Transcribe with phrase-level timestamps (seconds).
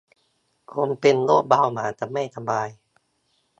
[0.73, 2.67] คนเป็นโรคเบาหวาน จะไม่สบาย